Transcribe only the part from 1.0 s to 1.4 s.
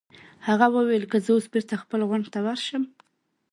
که زه